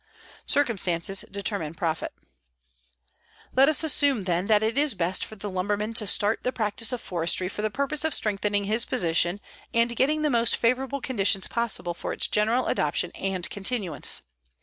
CIRCUMSTANCES 0.47 1.25
DETERMINE 1.29 1.75
PROFIT 1.75 2.11
Let 3.55 3.69
us 3.69 3.83
assume, 3.83 4.23
then, 4.23 4.47
that 4.47 4.63
it 4.63 4.75
is 4.75 4.95
best 4.95 5.23
for 5.23 5.35
the 5.35 5.47
lumberman 5.47 5.93
to 5.93 6.07
start 6.07 6.41
the 6.41 6.51
practice 6.51 6.91
of 6.91 6.99
forestry 6.99 7.47
for 7.47 7.61
the 7.61 7.69
purpose 7.69 8.03
of 8.03 8.15
strengthening 8.15 8.63
his 8.63 8.83
position 8.83 9.39
and 9.75 9.95
getting 9.95 10.23
the 10.23 10.31
most 10.31 10.57
favorable 10.57 11.01
conditions 11.01 11.47
possible 11.47 11.93
for 11.93 12.13
its 12.13 12.27
general 12.27 12.65
adoption 12.65 13.11
and 13.13 13.47
continuance. 13.51 14.23